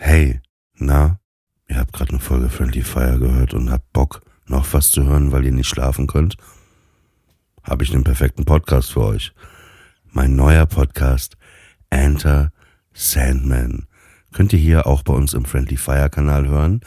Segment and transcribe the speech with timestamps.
[0.00, 0.40] Hey,
[0.76, 1.18] na,
[1.66, 5.32] ihr habt gerade eine Folge Friendly Fire gehört und habt Bock, noch was zu hören,
[5.32, 6.36] weil ihr nicht schlafen könnt?
[7.64, 9.32] Habe ich den perfekten Podcast für euch.
[10.12, 11.36] Mein neuer Podcast
[11.90, 12.52] Enter
[12.92, 13.88] Sandman.
[14.32, 16.80] Könnt ihr hier auch bei uns im Friendly Fire Kanal hören,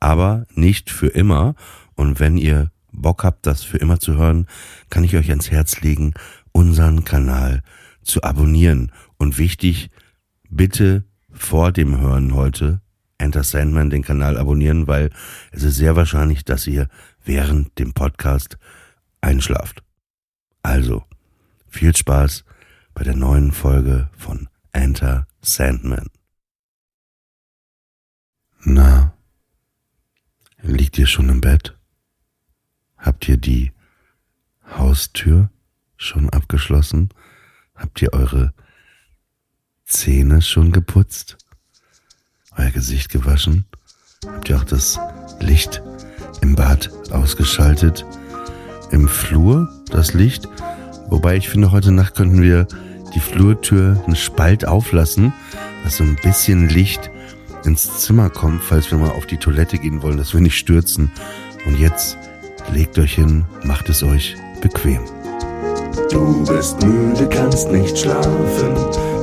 [0.00, 1.56] aber nicht für immer.
[1.96, 4.46] Und wenn ihr Bock habt, das für immer zu hören,
[4.88, 6.14] kann ich euch ans Herz legen,
[6.52, 7.62] unseren Kanal
[8.02, 8.90] zu abonnieren.
[9.18, 9.90] Und wichtig,
[10.48, 11.04] bitte
[11.34, 12.80] vor dem Hören heute
[13.18, 15.10] Enter Sandman den Kanal abonnieren, weil
[15.52, 16.88] es ist sehr wahrscheinlich, dass ihr
[17.24, 18.58] während dem Podcast
[19.20, 19.82] einschlaft.
[20.62, 21.04] Also,
[21.68, 22.44] viel Spaß
[22.92, 26.08] bei der neuen Folge von Enter Sandman.
[28.60, 29.14] Na,
[30.62, 31.76] liegt ihr schon im Bett?
[32.96, 33.72] Habt ihr die
[34.76, 35.50] Haustür
[35.96, 37.10] schon abgeschlossen?
[37.74, 38.54] Habt ihr eure
[39.94, 41.38] Zähne schon geputzt?
[42.58, 43.64] Euer Gesicht gewaschen?
[44.26, 44.98] Habt ihr auch das
[45.38, 45.82] Licht
[46.40, 48.04] im Bad ausgeschaltet?
[48.90, 50.48] Im Flur das Licht?
[51.10, 52.66] Wobei ich finde, heute Nacht könnten wir
[53.14, 55.32] die Flurtür einen Spalt auflassen,
[55.84, 57.08] dass so ein bisschen Licht
[57.64, 61.12] ins Zimmer kommt, falls wir mal auf die Toilette gehen wollen, dass wir nicht stürzen.
[61.66, 62.18] Und jetzt
[62.72, 65.02] legt euch hin, macht es euch bequem.
[66.10, 68.74] Du bist müde, kannst nicht schlafen,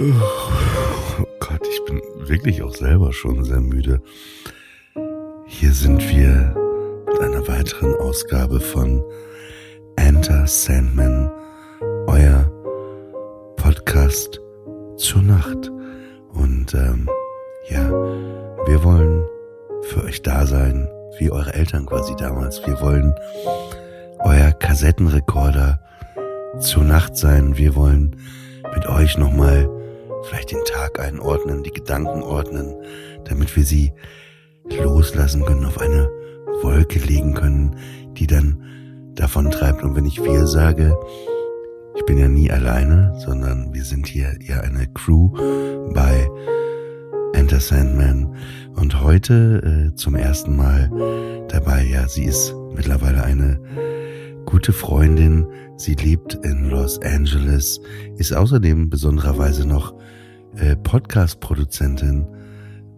[0.00, 4.00] Oh Gott, ich bin wirklich auch selber schon sehr müde.
[5.46, 6.54] Hier sind wir
[7.08, 9.02] mit einer weiteren Ausgabe von
[9.96, 11.28] Enter Sandman,
[12.06, 12.48] euer
[13.56, 14.40] Podcast
[14.98, 15.68] zur Nacht.
[16.32, 17.08] Und ähm,
[17.68, 19.26] ja, wir wollen
[19.82, 20.88] für euch da sein,
[21.18, 22.64] wie eure Eltern quasi damals.
[22.64, 23.12] Wir wollen
[24.20, 25.80] euer Kassettenrekorder
[26.60, 27.56] zur Nacht sein.
[27.56, 28.14] Wir wollen
[28.76, 29.68] mit euch nochmal
[30.24, 32.74] vielleicht den Tag einordnen, die Gedanken ordnen,
[33.24, 33.92] damit wir sie
[34.70, 36.08] loslassen können, auf eine
[36.62, 37.76] Wolke legen können,
[38.12, 39.82] die dann davon treibt.
[39.82, 40.96] Und wenn ich wir sage,
[41.96, 45.30] ich bin ja nie alleine, sondern wir sind hier ja eine Crew
[45.92, 46.28] bei
[47.32, 48.34] Enter Sandman
[48.76, 50.90] und heute äh, zum ersten Mal
[51.48, 51.84] dabei.
[51.84, 53.60] Ja, sie ist mittlerweile eine
[54.48, 55.46] gute Freundin.
[55.76, 57.78] Sie lebt in Los Angeles,
[58.16, 59.94] ist außerdem besondererweise noch
[60.56, 62.26] äh, Podcast-Produzentin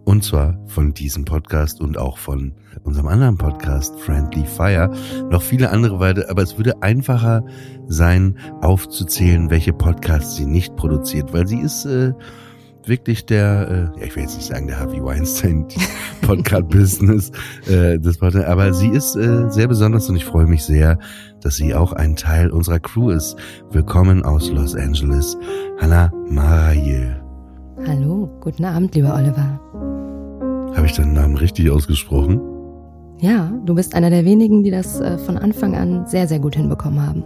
[0.05, 2.53] und zwar von diesem Podcast und auch von
[2.85, 4.89] unserem anderen Podcast Friendly Fire.
[5.29, 7.43] Noch viele andere weiter, aber es würde einfacher
[7.85, 12.13] sein, aufzuzählen, welche Podcasts sie nicht produziert, weil sie ist äh,
[12.85, 15.67] wirklich der, äh, ja, ich will jetzt nicht sagen der Harvey Weinstein
[16.21, 17.31] Podcast-Business,
[17.67, 20.97] äh, das Podcast, aber sie ist äh, sehr besonders und ich freue mich sehr,
[21.41, 23.35] dass sie auch ein Teil unserer Crew ist.
[23.71, 25.37] Willkommen aus Los Angeles,
[25.79, 27.21] Hannah Marayel.
[27.85, 29.59] Hallo, guten Abend, lieber Oliver.
[30.75, 32.39] Habe ich deinen Namen richtig ausgesprochen?
[33.19, 36.55] Ja, du bist einer der wenigen, die das äh, von Anfang an sehr, sehr gut
[36.55, 37.23] hinbekommen haben.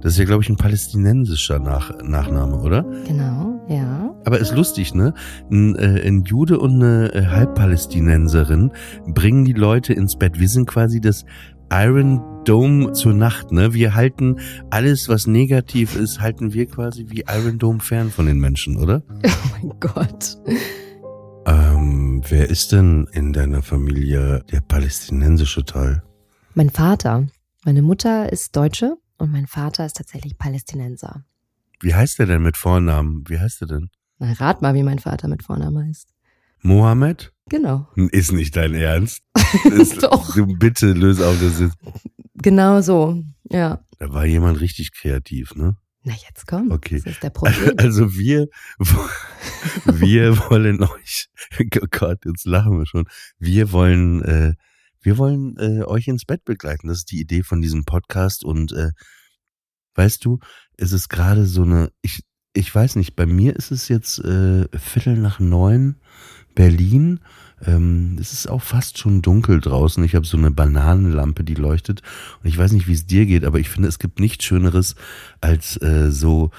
[0.00, 2.84] Das ist ja, glaube ich, ein palästinensischer Nach Nachname, oder?
[3.06, 4.14] Genau, ja.
[4.24, 5.14] Aber ist lustig, ne?
[5.50, 8.72] Ein, äh, ein Jude und eine äh, Halbpalästinenserin
[9.06, 10.38] bringen die Leute ins Bett.
[10.38, 11.24] Wir sind quasi das
[11.70, 13.74] Iron Dome zur Nacht, ne?
[13.74, 14.38] Wir halten
[14.70, 19.02] alles, was negativ ist, halten wir quasi wie Iron Dome fern von den Menschen, oder?
[19.24, 20.36] Oh mein Gott.
[21.46, 26.02] Ähm, wer ist denn in deiner Familie der palästinensische Teil?
[26.54, 27.26] Mein Vater.
[27.64, 31.24] Meine Mutter ist Deutsche und mein Vater ist tatsächlich Palästinenser.
[31.80, 33.24] Wie heißt der denn mit Vornamen?
[33.28, 33.90] Wie heißt der denn?
[34.18, 36.08] Na, rat mal, wie mein Vater mit Vornamen heißt.
[36.62, 37.32] Mohammed?
[37.48, 37.88] Genau.
[37.94, 39.22] Ist nicht dein Ernst?
[39.64, 40.34] Ist, Doch.
[40.34, 41.76] Du bitte löse auf das jetzt.
[42.34, 43.84] Genau so, ja.
[43.98, 45.76] Da war jemand richtig kreativ, ne?
[46.02, 46.70] Na, jetzt komm.
[46.70, 47.00] Okay.
[47.04, 47.74] Das ist der Problem.
[47.78, 48.46] Also wir,
[49.86, 51.28] wir wollen euch,
[51.58, 53.08] oh Gott, jetzt lachen wir schon.
[53.38, 54.54] Wir wollen, äh,
[55.00, 56.88] wir wollen äh, euch ins Bett begleiten.
[56.88, 58.44] Das ist die Idee von diesem Podcast.
[58.44, 58.90] Und äh,
[59.94, 60.38] weißt du,
[60.76, 62.22] es ist gerade so eine, ich,
[62.52, 66.00] ich weiß nicht, bei mir ist es jetzt äh, Viertel nach neun
[66.56, 67.20] Berlin.
[67.64, 70.02] Ähm, es ist auch fast schon dunkel draußen.
[70.02, 72.02] Ich habe so eine Bananenlampe, die leuchtet.
[72.42, 74.96] Und ich weiß nicht, wie es dir geht, aber ich finde, es gibt nichts Schöneres,
[75.40, 76.50] als äh, so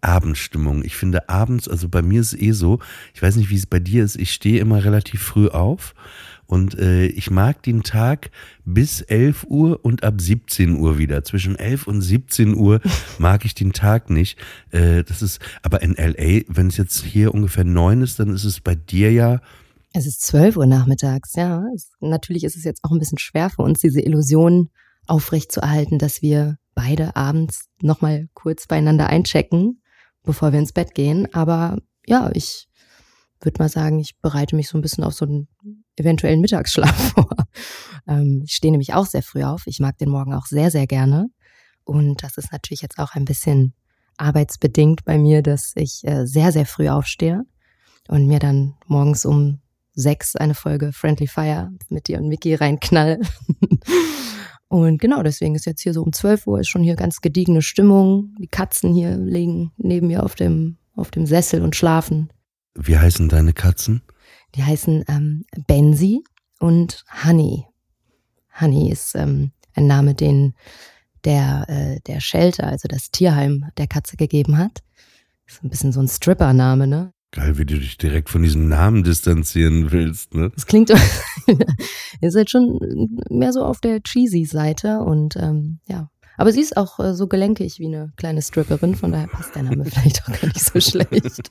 [0.00, 0.84] Abendstimmung.
[0.84, 2.78] Ich finde abends, also bei mir ist es eh so,
[3.12, 5.94] ich weiß nicht, wie es bei dir ist, ich stehe immer relativ früh auf
[6.46, 8.30] und äh, ich mag den Tag
[8.64, 11.24] bis 11 Uhr und ab 17 Uhr wieder.
[11.24, 12.80] Zwischen 11 und 17 Uhr
[13.18, 14.38] mag ich den Tag nicht.
[14.70, 18.44] Äh, das ist, aber in LA, wenn es jetzt hier ungefähr neun ist, dann ist
[18.44, 19.40] es bei dir ja
[19.92, 21.64] es ist 12 Uhr nachmittags, ja.
[21.74, 24.68] Es, natürlich ist es jetzt auch ein bisschen schwer für uns, diese Illusion
[25.06, 29.80] aufrechtzuerhalten, dass wir beide abends nochmal kurz beieinander einchecken,
[30.22, 31.32] bevor wir ins Bett gehen.
[31.32, 32.68] Aber ja, ich
[33.40, 35.48] würde mal sagen, ich bereite mich so ein bisschen auf so einen
[35.96, 37.30] eventuellen Mittagsschlaf vor.
[38.06, 39.66] Ähm, ich stehe nämlich auch sehr früh auf.
[39.66, 41.28] Ich mag den Morgen auch sehr, sehr gerne.
[41.84, 43.74] Und das ist natürlich jetzt auch ein bisschen
[44.16, 47.44] arbeitsbedingt bei mir, dass ich äh, sehr, sehr früh aufstehe
[48.08, 49.60] und mir dann morgens um
[49.94, 53.20] sechs eine Folge Friendly Fire mit dir und Mickey reinknalle.
[54.68, 57.62] und genau, deswegen ist jetzt hier so um 12 Uhr ist schon hier ganz gediegene
[57.62, 58.34] Stimmung.
[58.40, 62.30] Die Katzen hier liegen neben mir auf dem, auf dem Sessel und schlafen.
[62.74, 64.02] Wie heißen deine Katzen?
[64.54, 66.22] Die heißen ähm, Benzi
[66.58, 67.66] und Honey.
[68.60, 70.54] Honey ist ähm, ein Name, den
[71.24, 74.82] der, äh, der Shelter, also das Tierheim der Katze gegeben hat.
[75.46, 77.12] Ist ein bisschen so ein Stripper-Name, ne?
[77.32, 80.50] Geil, wie du dich direkt von diesem Namen distanzieren willst, ne?
[80.54, 80.90] Das klingt,
[82.20, 82.78] ihr seid schon
[83.28, 86.08] mehr so auf der cheesy Seite und ähm, ja.
[86.36, 89.62] Aber sie ist auch äh, so gelenkig wie eine kleine Stripperin, von daher passt der
[89.64, 91.50] Name vielleicht auch gar nicht so schlecht.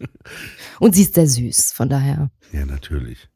[0.79, 2.31] Und sie ist sehr süß, von daher.
[2.51, 3.29] Ja, natürlich.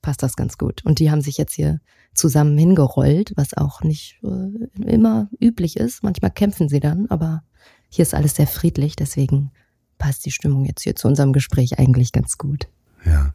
[0.00, 0.84] Passt das ganz gut.
[0.84, 1.80] Und die haben sich jetzt hier
[2.14, 6.02] zusammen hingerollt, was auch nicht äh, immer üblich ist.
[6.02, 7.42] Manchmal kämpfen sie dann, aber
[7.88, 9.50] hier ist alles sehr friedlich, deswegen
[9.98, 12.68] passt die Stimmung jetzt hier zu unserem Gespräch eigentlich ganz gut.
[13.04, 13.34] Ja.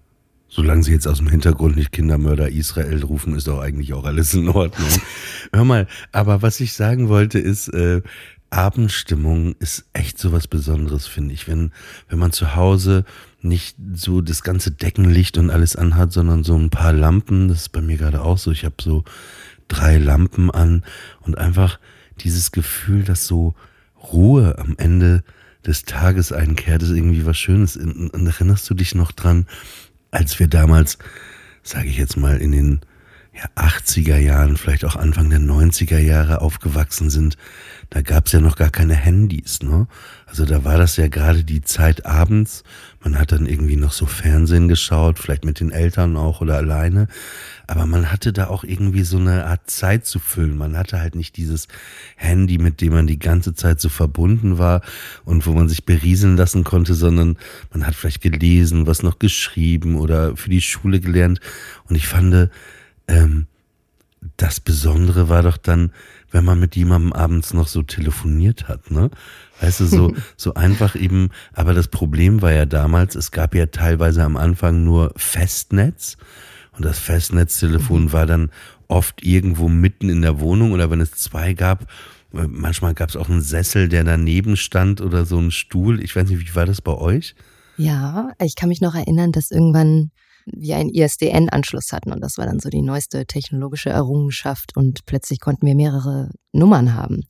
[0.50, 4.34] Solange sie jetzt aus dem Hintergrund nicht Kindermörder Israel rufen, ist doch eigentlich auch alles
[4.34, 4.90] in Ordnung.
[5.54, 8.02] Hör mal, aber was ich sagen wollte ist, äh,
[8.50, 11.48] Abendstimmung ist echt so was Besonderes, finde ich.
[11.48, 11.72] Wenn,
[12.08, 13.04] wenn man zu Hause
[13.42, 17.70] nicht so das ganze Deckenlicht und alles anhat, sondern so ein paar Lampen, das ist
[17.70, 18.52] bei mir gerade auch so.
[18.52, 19.04] Ich habe so
[19.68, 20.84] drei Lampen an
[21.22, 21.80] und einfach
[22.22, 23.54] dieses Gefühl, dass so
[24.12, 25.24] Ruhe am Ende
[25.66, 27.76] des Tages einkehrt, ist irgendwie was Schönes.
[27.76, 29.46] Und erinnerst du dich noch dran,
[30.12, 30.98] als wir damals,
[31.64, 32.82] sage ich jetzt mal, in den
[33.38, 37.38] ja, 80er Jahren, vielleicht auch Anfang der 90er Jahre aufgewachsen sind,
[37.90, 39.88] da gab's ja noch gar keine Handys, ne?
[40.26, 42.64] Also da war das ja gerade die Zeit abends.
[43.02, 47.08] Man hat dann irgendwie noch so Fernsehen geschaut, vielleicht mit den Eltern auch oder alleine.
[47.66, 50.58] Aber man hatte da auch irgendwie so eine Art Zeit zu füllen.
[50.58, 51.70] Man hatte halt nicht dieses
[52.18, 54.82] Handy, mit dem man die ganze Zeit so verbunden war
[55.24, 57.38] und wo man sich berieseln lassen konnte, sondern
[57.72, 61.40] man hat vielleicht gelesen, was noch geschrieben oder für die Schule gelernt.
[61.88, 62.50] Und ich fand,
[63.08, 63.48] ähm,
[64.36, 65.92] das Besondere war doch dann,
[66.32, 69.10] wenn man mit jemandem abends noch so telefoniert hat, ne?
[69.62, 73.68] Weißt du, so, so einfach eben, aber das Problem war ja damals, es gab ja
[73.68, 76.18] teilweise am Anfang nur Festnetz
[76.74, 78.14] und das Festnetztelefon mhm.
[78.14, 78.52] war dann
[78.88, 81.84] oft irgendwo mitten in der Wohnung oder wenn es zwei gab,
[82.34, 86.02] äh, manchmal gab es auch einen Sessel, der daneben stand oder so einen Stuhl.
[86.04, 87.36] Ich weiß nicht, wie war das bei euch?
[87.78, 90.12] Ja, ich kann mich noch erinnern, dass irgendwann
[90.54, 95.40] wir einen ISDN-Anschluss hatten und das war dann so die neueste technologische Errungenschaft und plötzlich
[95.40, 97.24] konnten wir mehrere Nummern haben.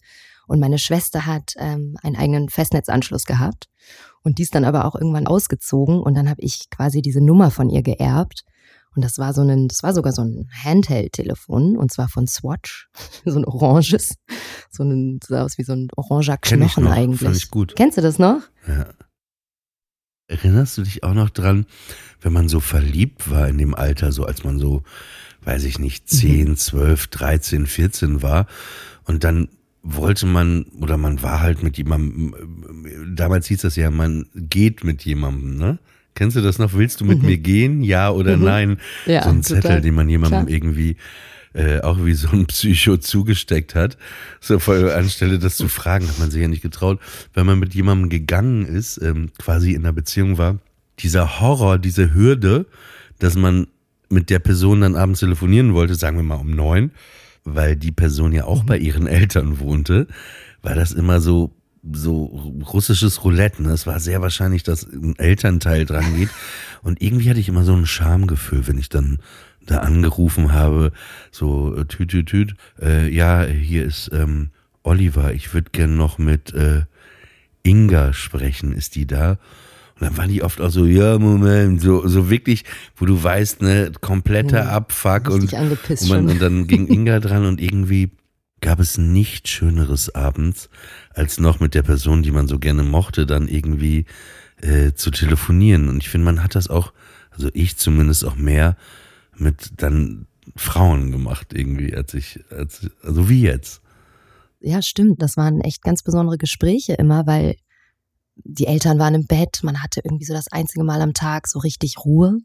[0.48, 3.66] Und meine Schwester hat ähm, einen eigenen Festnetzanschluss gehabt
[4.24, 7.70] und dies dann aber auch irgendwann ausgezogen und dann habe ich quasi diese Nummer von
[7.70, 8.44] ihr geerbt.
[8.96, 12.90] Und das war so ein, das war sogar so ein Handheld-Telefon und zwar von Swatch,
[13.26, 14.16] so ein oranges,
[14.72, 17.22] so ein, sah aus wie so ein oranger Knochen Kenn ich noch, eigentlich.
[17.22, 17.76] Fand ich gut.
[17.76, 18.42] Kennst du das noch?
[18.68, 18.88] Ja.
[20.28, 21.66] Erinnerst du dich auch noch dran,
[22.22, 24.84] wenn man so verliebt war in dem Alter, so als man so,
[25.42, 28.48] weiß ich nicht, 10, 12, 13, 14 war
[29.06, 29.48] und dann
[29.84, 32.36] wollte man oder man war halt mit jemandem,
[33.16, 35.80] damals hieß das ja, man geht mit jemandem, ne?
[36.14, 36.74] Kennst du das noch?
[36.74, 37.26] Willst du mit mhm.
[37.28, 37.84] mir gehen?
[37.84, 38.44] Ja oder mhm.
[38.44, 38.78] nein?
[39.06, 40.50] Ja, so ein Zettel, den man jemandem Klar.
[40.50, 40.98] irgendwie
[41.58, 43.98] äh, auch wie so ein Psycho zugesteckt hat.
[44.40, 47.00] So voll anstelle das zu fragen, hat man sich ja nicht getraut.
[47.34, 50.60] Wenn man mit jemandem gegangen ist, ähm, quasi in einer Beziehung war,
[51.00, 52.68] dieser Horror, diese Hürde,
[53.18, 53.68] dass man
[54.10, 56.92] mit der Person dann abends telefonieren wollte, sagen wir mal um neun,
[57.44, 60.08] weil die Person ja auch bei ihren Eltern wohnte,
[60.62, 61.54] war das immer so
[61.94, 62.26] so
[62.74, 63.64] russisches Roulette.
[63.64, 63.72] Ne?
[63.72, 66.30] Es war sehr wahrscheinlich, dass ein Elternteil dran geht.
[66.82, 69.20] Und irgendwie hatte ich immer so ein Schamgefühl, wenn ich dann
[69.68, 70.92] da angerufen habe,
[71.32, 74.50] so äh, tüt, tüt, tüt, äh, ja, hier ist ähm,
[74.84, 76.84] Oliver, ich würde gern noch mit äh,
[77.64, 79.38] Inga sprechen, ist die da?
[80.00, 82.64] Und dann waren die oft auch so, ja, Moment, so, so wirklich,
[82.96, 84.70] wo du weißt, ne, kompletter mhm.
[84.70, 88.12] Abfuck und, und, man, und dann ging Inga dran und irgendwie
[88.62, 90.70] gab es nichts Schöneres abends,
[91.14, 94.06] als noch mit der Person, die man so gerne mochte, dann irgendwie
[94.62, 95.90] äh, zu telefonieren.
[95.90, 96.94] Und ich finde, man hat das auch,
[97.32, 98.76] also ich zumindest auch mehr
[99.40, 103.82] mit dann Frauen gemacht irgendwie, als ich, als, also wie jetzt.
[104.60, 105.22] Ja, stimmt.
[105.22, 107.56] Das waren echt ganz besondere Gespräche immer, weil
[108.44, 111.60] die Eltern waren im Bett, man hatte irgendwie so das einzige Mal am Tag so
[111.60, 112.38] richtig Ruhe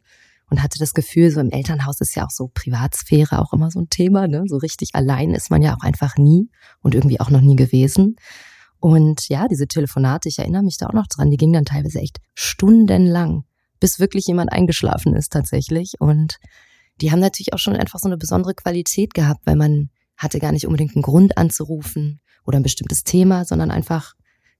[0.50, 3.80] und hatte das Gefühl, so im Elternhaus ist ja auch so Privatsphäre auch immer so
[3.80, 4.44] ein Thema, ne?
[4.46, 6.50] So richtig allein ist man ja auch einfach nie
[6.82, 8.16] und irgendwie auch noch nie gewesen.
[8.78, 12.00] Und ja, diese Telefonate, ich erinnere mich da auch noch dran, die gingen dann teilweise
[12.00, 13.44] echt stundenlang,
[13.80, 15.94] bis wirklich jemand eingeschlafen ist tatsächlich.
[16.00, 16.38] Und
[17.02, 20.52] die haben natürlich auch schon einfach so eine besondere Qualität gehabt, weil man hatte gar
[20.52, 24.14] nicht unbedingt einen Grund anzurufen oder ein bestimmtes Thema, sondern einfach,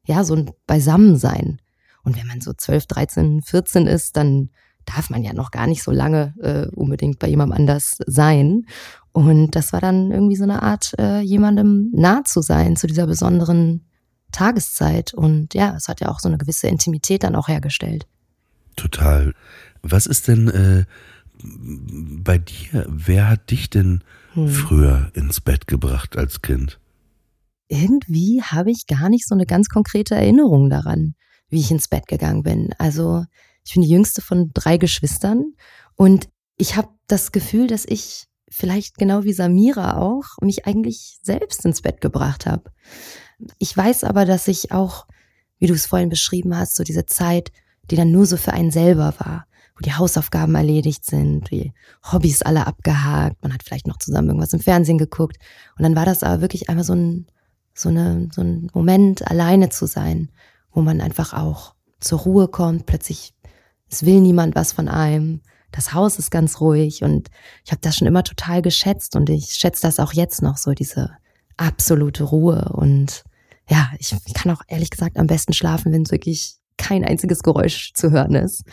[0.04, 1.61] ja, so ein Beisammensein.
[2.02, 4.50] Und wenn man so 12, 13, 14 ist, dann
[4.84, 8.66] darf man ja noch gar nicht so lange äh, unbedingt bei jemandem anders sein.
[9.12, 13.06] Und das war dann irgendwie so eine Art, äh, jemandem nah zu sein zu dieser
[13.06, 13.87] besonderen
[14.32, 15.14] Tageszeit.
[15.14, 18.08] Und ja, es hat ja auch so eine gewisse Intimität dann auch hergestellt.
[18.75, 19.32] Total.
[19.82, 20.84] Was ist denn äh,
[21.42, 22.86] bei dir?
[22.88, 24.02] Wer hat dich denn
[24.34, 24.48] hm.
[24.48, 26.78] früher ins Bett gebracht als Kind?
[27.68, 31.14] Irgendwie habe ich gar nicht so eine ganz konkrete Erinnerung daran,
[31.48, 32.70] wie ich ins Bett gegangen bin.
[32.78, 33.24] Also
[33.64, 35.54] ich bin die jüngste von drei Geschwistern
[35.96, 41.64] und ich habe das Gefühl, dass ich vielleicht genau wie Samira auch mich eigentlich selbst
[41.64, 42.70] ins Bett gebracht habe.
[43.58, 45.06] Ich weiß aber, dass ich auch,
[45.58, 47.50] wie du es vorhin beschrieben hast, so diese Zeit,
[47.90, 49.46] die dann nur so für einen selber war,
[49.82, 51.72] die Hausaufgaben erledigt sind, die
[52.10, 55.36] Hobbys alle abgehakt, man hat vielleicht noch zusammen irgendwas im Fernsehen geguckt.
[55.76, 57.26] Und dann war das aber wirklich einmal so ein,
[57.74, 60.30] so eine, so ein Moment, alleine zu sein,
[60.72, 63.34] wo man einfach auch zur Ruhe kommt, plötzlich,
[63.90, 67.28] es will niemand was von einem, das Haus ist ganz ruhig und
[67.64, 70.72] ich habe das schon immer total geschätzt und ich schätze das auch jetzt noch so,
[70.72, 71.10] diese
[71.56, 72.70] absolute Ruhe.
[72.74, 73.24] Und
[73.68, 78.11] ja, ich kann auch ehrlich gesagt am besten schlafen, wenn wirklich kein einziges Geräusch zu
[78.11, 78.64] hören ist.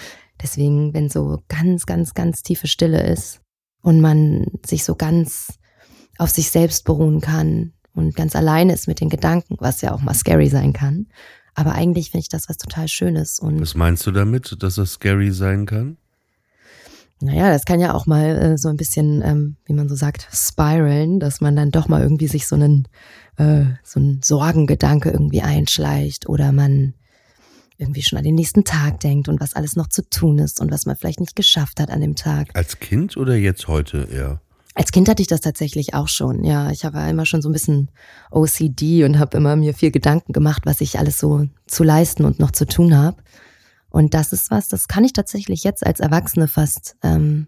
[0.41, 3.41] Deswegen, wenn so ganz, ganz, ganz tiefe Stille ist
[3.82, 5.60] und man sich so ganz
[6.18, 10.01] auf sich selbst beruhen kann und ganz alleine ist mit den Gedanken, was ja auch
[10.01, 11.08] mal scary sein kann.
[11.56, 13.39] Aber eigentlich finde ich das was total Schönes.
[13.39, 15.98] Und was meinst du damit, dass das scary sein kann?
[17.22, 20.29] Naja, das kann ja auch mal äh, so ein bisschen, ähm, wie man so sagt,
[20.32, 22.88] spiralen, dass man dann doch mal irgendwie sich so einen,
[23.36, 26.94] äh, so einen Sorgengedanke irgendwie einschleicht oder man
[27.79, 30.71] irgendwie schon an den nächsten Tag denkt und was alles noch zu tun ist und
[30.71, 32.50] was man vielleicht nicht geschafft hat an dem Tag.
[32.53, 34.41] Als Kind oder jetzt heute eher?
[34.75, 36.43] Als Kind hatte ich das tatsächlich auch schon.
[36.43, 37.89] Ja, ich habe immer schon so ein bisschen
[38.31, 42.39] OCD und habe immer mir viel Gedanken gemacht, was ich alles so zu leisten und
[42.39, 43.17] noch zu tun habe.
[43.89, 47.48] Und das ist was, das kann ich tatsächlich jetzt als Erwachsene fast ähm,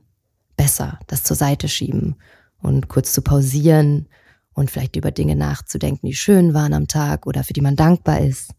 [0.55, 2.15] besser, das zur Seite schieben
[2.61, 4.07] und kurz zu pausieren
[4.53, 8.21] und vielleicht über Dinge nachzudenken, die schön waren am Tag oder für die man dankbar
[8.21, 8.51] ist.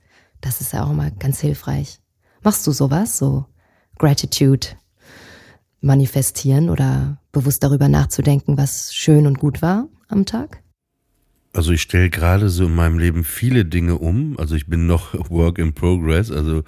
[0.42, 2.00] Das ist ja auch immer ganz hilfreich.
[2.42, 3.46] Machst du sowas, so
[3.98, 4.66] Gratitude
[5.80, 10.62] manifestieren oder bewusst darüber nachzudenken, was schön und gut war am Tag?
[11.54, 14.38] Also ich stelle gerade so in meinem Leben viele Dinge um.
[14.38, 16.30] Also ich bin noch Work in Progress.
[16.30, 16.64] Also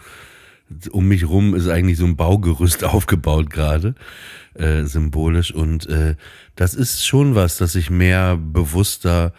[0.90, 3.94] um mich rum ist eigentlich so ein Baugerüst aufgebaut gerade,
[4.54, 5.52] äh, symbolisch.
[5.52, 6.14] Und äh,
[6.54, 9.32] das ist schon was, dass ich mehr bewusster,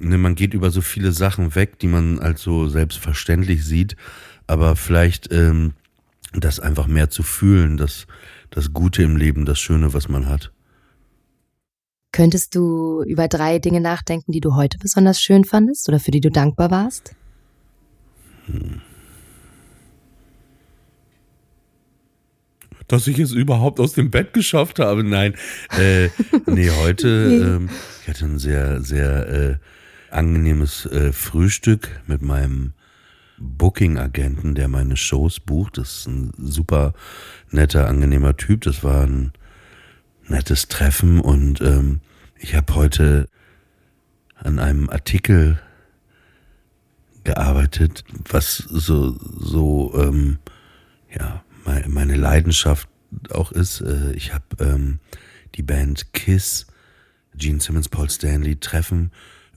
[0.00, 3.96] ne, man geht über so viele Sachen weg, die man als so selbstverständlich sieht,
[4.46, 5.74] aber vielleicht ähm,
[6.32, 8.06] das einfach mehr zu fühlen, das,
[8.50, 10.52] das Gute im Leben, das Schöne, was man hat.
[12.12, 16.20] Könntest du über drei Dinge nachdenken, die du heute besonders schön fandest oder für die
[16.20, 17.14] du dankbar warst?
[18.46, 18.80] Hm.
[22.88, 25.04] dass ich es überhaupt aus dem Bett geschafft habe.
[25.04, 25.34] Nein,
[25.78, 26.08] äh,
[26.46, 27.68] nee, heute, ähm,
[28.02, 29.56] ich hatte ein sehr, sehr äh,
[30.10, 32.72] angenehmes äh, Frühstück mit meinem
[33.38, 35.78] Booking-Agenten, der meine Shows bucht.
[35.78, 36.94] Das ist ein super
[37.50, 38.62] netter, angenehmer Typ.
[38.62, 39.32] Das war ein
[40.26, 42.00] nettes Treffen und ähm,
[42.36, 43.28] ich habe heute
[44.34, 45.58] an einem Artikel
[47.24, 50.38] gearbeitet, was so so ähm,
[51.12, 51.42] ja
[51.86, 52.88] meine Leidenschaft
[53.30, 53.80] auch ist.
[53.80, 55.00] Äh, ich habe ähm,
[55.54, 56.66] die Band Kiss,
[57.34, 59.10] Gene Simmons, Paul Stanley treffen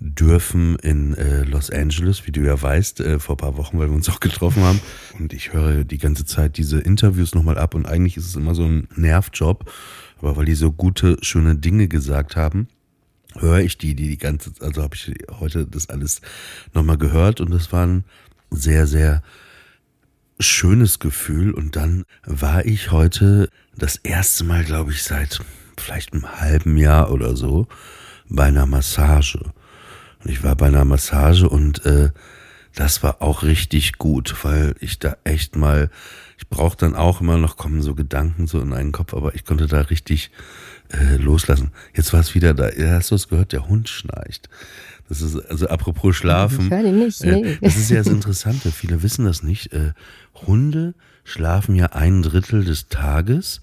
[0.03, 3.96] dürfen in äh, Los Angeles, wie du ja weißt, äh, vor paar Wochen, weil wir
[3.96, 4.81] uns auch getroffen haben.
[5.20, 8.55] Und ich höre die ganze Zeit diese Interviews nochmal ab und eigentlich ist es immer
[8.55, 9.72] so ein Nervjob,
[10.17, 12.67] aber weil die so gute, schöne Dinge gesagt haben,
[13.38, 16.22] höre ich die, die die ganze, also habe ich heute das alles
[16.74, 18.03] nochmal gehört und das waren
[18.50, 19.22] sehr, sehr
[20.39, 21.53] schönes Gefühl.
[21.53, 25.41] Und dann war ich heute das erste Mal, glaube ich, seit
[25.77, 27.67] vielleicht einem halben Jahr oder so
[28.27, 29.53] bei einer Massage.
[30.23, 32.09] Und ich war bei einer Massage und äh,
[32.73, 35.89] Das war auch richtig gut, weil ich da echt mal,
[36.37, 39.43] ich brauche dann auch immer noch, kommen so Gedanken so in einen Kopf, aber ich
[39.43, 40.31] konnte da richtig
[40.89, 41.71] äh, loslassen.
[41.93, 42.69] Jetzt war es wieder da.
[42.95, 43.51] Hast du es gehört?
[43.51, 44.49] Der Hund schnarcht.
[45.09, 46.65] Das ist, also apropos Schlafen.
[46.65, 47.41] Ich höre nicht, nee.
[47.53, 48.71] Äh, das ist ja das Interessante.
[48.71, 49.73] Viele wissen das nicht.
[49.73, 49.91] Äh,
[50.47, 50.93] Hunde
[51.25, 53.59] schlafen ja ein Drittel des Tages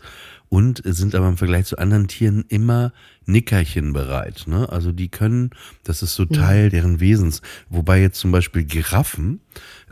[0.48, 2.92] und sind aber im Vergleich zu anderen Tieren immer
[3.26, 4.44] Nickerchen bereit.
[4.46, 4.68] Ne?
[4.70, 5.50] Also die können,
[5.84, 6.70] das ist so Teil ja.
[6.70, 7.42] deren Wesens.
[7.68, 9.40] Wobei jetzt zum Beispiel Giraffen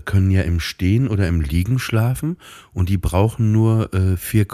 [0.04, 2.36] können ja im Stehen oder im Liegen schlafen
[2.72, 4.46] und die brauchen nur äh, 4,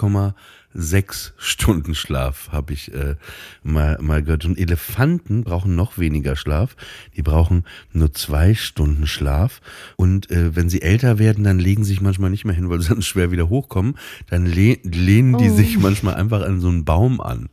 [0.73, 3.15] sechs Stunden Schlaf, habe ich äh,
[3.63, 4.45] mal, mal gehört.
[4.45, 6.75] Und Elefanten brauchen noch weniger Schlaf.
[7.15, 9.61] Die brauchen nur zwei Stunden Schlaf.
[9.95, 12.81] Und äh, wenn sie älter werden, dann legen sie sich manchmal nicht mehr hin, weil
[12.81, 13.95] sie dann schwer wieder hochkommen.
[14.29, 15.55] Dann leh lehnen die oh.
[15.55, 17.49] sich manchmal einfach an so einen Baum an.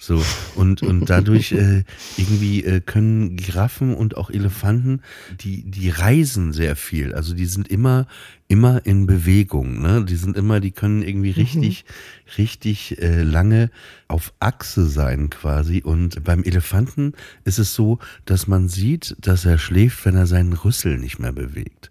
[0.00, 0.24] So,
[0.54, 1.82] und, und dadurch äh,
[2.16, 5.02] irgendwie äh, können Giraffen und auch Elefanten,
[5.40, 7.12] die, die reisen sehr viel.
[7.14, 8.06] Also die sind immer,
[8.46, 9.82] immer in Bewegung.
[9.82, 10.04] Ne?
[10.04, 11.40] Die sind immer, die können irgendwie mhm.
[11.40, 12.32] richtig, mhm.
[12.38, 13.70] richtig äh, lange
[14.06, 15.82] auf Achse sein quasi.
[15.82, 17.14] Und beim Elefanten
[17.44, 21.32] ist es so, dass man sieht, dass er schläft, wenn er seinen Rüssel nicht mehr
[21.32, 21.90] bewegt.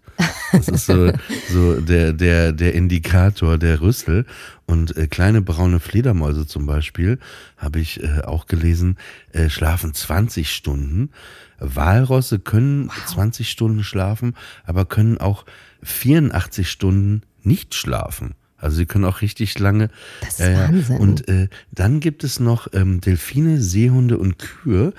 [0.52, 1.12] Das ist so,
[1.50, 4.26] so der, der, der Indikator der Rüssel.
[4.66, 7.18] Und äh, kleine braune Fledermäuse zum Beispiel,
[7.56, 8.96] habe ich äh, auch gelesen,
[9.32, 11.10] äh, schlafen 20 Stunden.
[11.58, 13.06] Walrosse können wow.
[13.06, 14.34] 20 Stunden schlafen,
[14.64, 15.44] aber können auch
[15.82, 18.34] 84 Stunden nicht schlafen.
[18.60, 19.88] Also sie können auch richtig lange.
[20.20, 20.96] Das ist äh, Wahnsinn.
[20.98, 24.92] Und äh, dann gibt es noch ähm, Delfine, Seehunde und Kühe,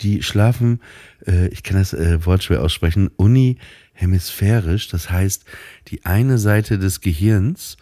[0.00, 0.80] die schlafen,
[1.26, 3.10] äh, ich kann das äh, Wort schwer aussprechen,
[3.94, 4.88] unihemisphärisch.
[4.88, 5.44] Das heißt,
[5.88, 7.76] die eine Seite des Gehirns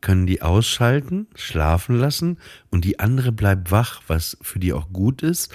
[0.00, 2.38] können die ausschalten, schlafen lassen
[2.70, 5.54] und die andere bleibt wach, was für die auch gut ist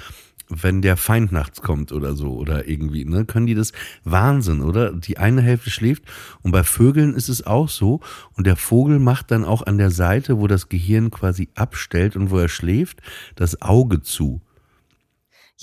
[0.50, 3.72] wenn der Feind nachts kommt oder so oder irgendwie, ne, können die das
[4.04, 4.92] Wahnsinn, oder?
[4.92, 6.04] Die eine Hälfte schläft
[6.44, 8.02] und bei Vögeln ist es auch so
[8.36, 12.30] und der Vogel macht dann auch an der Seite, wo das Gehirn quasi abstellt und
[12.30, 13.02] wo er schläft,
[13.36, 14.42] das Auge zu.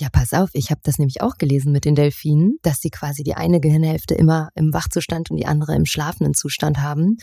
[0.01, 3.21] Ja, pass auf, ich habe das nämlich auch gelesen mit den Delfinen, dass sie quasi
[3.21, 7.17] die eine Gehirnhälfte immer im Wachzustand und die andere im schlafenden Zustand haben.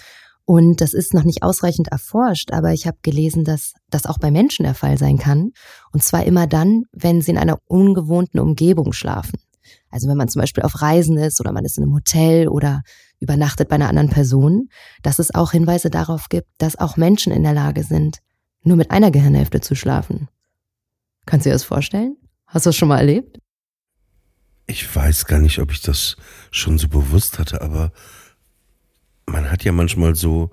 [0.45, 4.31] Und das ist noch nicht ausreichend erforscht, aber ich habe gelesen, dass das auch bei
[4.31, 5.51] Menschen der Fall sein kann.
[5.91, 9.41] Und zwar immer dann, wenn sie in einer ungewohnten Umgebung schlafen.
[9.91, 12.83] Also wenn man zum Beispiel auf Reisen ist oder man ist in einem Hotel oder
[13.19, 14.69] übernachtet bei einer anderen Person,
[15.03, 18.19] dass es auch Hinweise darauf gibt, dass auch Menschen in der Lage sind,
[18.63, 20.29] nur mit einer Gehirnhälfte zu schlafen.
[21.27, 22.17] Kannst du dir das vorstellen?
[22.49, 23.39] Hast du das schon mal erlebt?
[24.67, 26.17] Ich weiß gar nicht, ob ich das
[26.51, 27.93] schon so bewusst hatte, aber
[29.27, 30.51] man hat ja manchmal so,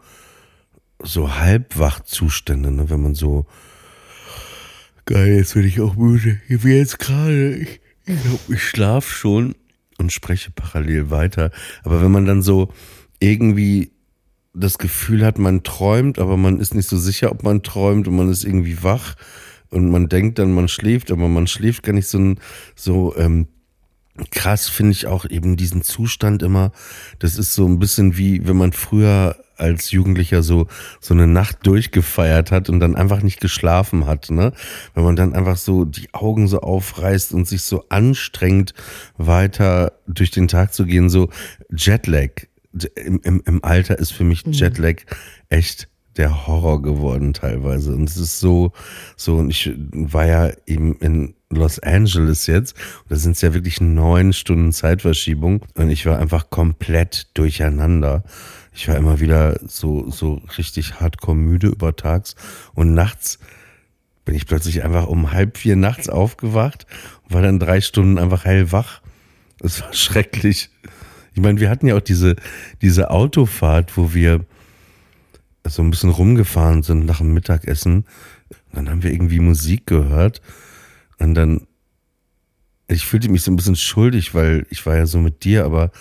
[1.01, 2.89] so Halbwachzustände, ne?
[2.89, 3.45] wenn man so,
[5.05, 9.55] geil, jetzt bin ich auch müde, wie jetzt gerade, ich, ich glaube, ich schlaf schon
[9.97, 11.51] und spreche parallel weiter.
[11.83, 12.73] Aber wenn man dann so
[13.19, 13.91] irgendwie
[14.53, 18.15] das Gefühl hat, man träumt, aber man ist nicht so sicher, ob man träumt und
[18.15, 19.15] man ist irgendwie wach
[19.69, 22.35] und man denkt dann, man schläft, aber man schläft gar nicht so,
[22.75, 23.47] so ähm,
[24.31, 26.71] krass finde ich auch eben diesen Zustand immer.
[27.19, 30.67] Das ist so ein bisschen wie, wenn man früher als Jugendlicher so
[30.99, 34.51] so eine Nacht durchgefeiert hat und dann einfach nicht geschlafen hat, ne?
[34.93, 38.73] Wenn man dann einfach so die Augen so aufreißt und sich so anstrengt,
[39.17, 41.29] weiter durch den Tag zu gehen, so
[41.75, 42.47] Jetlag.
[42.95, 44.51] Im, im, im Alter ist für mich mhm.
[44.51, 45.03] Jetlag
[45.47, 47.93] echt der Horror geworden teilweise.
[47.93, 48.71] Und es ist so,
[49.15, 52.75] so, und ich war ja eben in Los Angeles jetzt.
[53.09, 55.61] Da sind es ja wirklich neun Stunden Zeitverschiebung.
[55.75, 58.23] Und ich war einfach komplett durcheinander.
[58.73, 62.35] Ich war immer wieder so, so richtig hardcore müde übertags.
[62.73, 63.39] Und nachts
[64.25, 66.87] bin ich plötzlich einfach um halb vier nachts aufgewacht
[67.23, 69.01] und war dann drei Stunden einfach hellwach.
[69.59, 70.69] Das war schrecklich.
[71.33, 72.35] Ich meine, wir hatten ja auch diese,
[72.81, 74.45] diese Autofahrt, wo wir
[75.65, 78.05] so ein bisschen rumgefahren sind nach dem Mittagessen.
[78.73, 80.41] Dann haben wir irgendwie Musik gehört
[81.17, 81.67] und dann,
[82.87, 85.91] ich fühlte mich so ein bisschen schuldig, weil ich war ja so mit dir, aber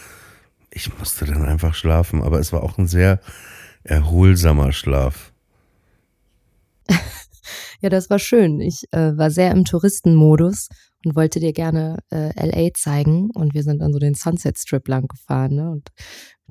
[0.70, 2.22] ich musste dann einfach schlafen.
[2.22, 3.20] Aber es war auch ein sehr
[3.85, 5.33] erholsamer Schlaf.
[7.81, 8.61] ja, das war schön.
[8.61, 10.68] Ich äh, war sehr im Touristenmodus
[11.05, 13.31] und wollte dir gerne äh, LA zeigen.
[13.33, 15.55] Und wir sind dann so den Sunset Strip lang gefahren.
[15.55, 15.71] Ne?
[15.71, 15.90] Und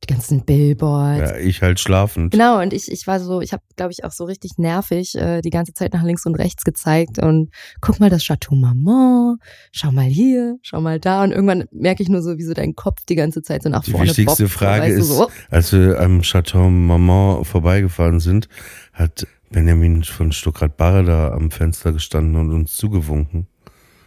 [0.04, 1.32] die ganzen Billboards.
[1.32, 2.32] Ja, ich halt schlafend.
[2.32, 5.42] Genau, und ich, ich war so, ich habe, glaube ich, auch so richtig nervig äh,
[5.42, 7.50] die ganze Zeit nach links und rechts gezeigt und
[7.82, 9.38] guck mal das Chateau Maman,
[9.72, 12.76] schau mal hier, schau mal da und irgendwann merke ich nur so, wie so dein
[12.76, 15.72] Kopf die ganze Zeit so nach die vorne Die wichtigste bobbt, Frage ist, so, als
[15.72, 18.50] wir am Chateau Maman vorbeigefahren sind,
[18.92, 23.48] hat Benjamin von Stuckrad-Barre da am Fenster gestanden und uns zugewunken.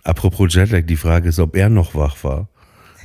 [0.07, 2.49] Apropos Jetlag, die Frage ist, ob er noch wach war.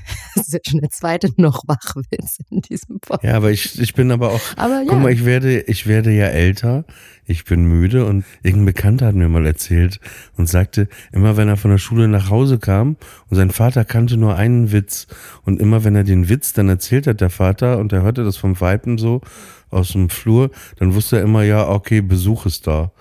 [0.36, 3.24] Das ist jetzt schon der zweite noch Wachwitz in diesem Podcast.
[3.24, 5.00] Ja, aber ich, ich bin aber auch, Aber guck ja.
[5.00, 6.86] mal, ich werde, ich werde ja älter,
[7.26, 10.00] ich bin müde und irgendein Bekannter hat mir mal erzählt
[10.38, 12.96] und sagte, immer wenn er von der Schule nach Hause kam
[13.30, 15.08] und sein Vater kannte nur einen Witz
[15.44, 18.38] und immer wenn er den Witz dann erzählt hat, der Vater, und er hörte das
[18.38, 19.22] vom Weipen so
[19.70, 22.92] aus dem Flur, dann wusste er immer, ja, okay, Besuch ist da.